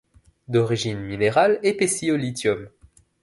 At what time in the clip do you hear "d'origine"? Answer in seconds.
0.47-0.99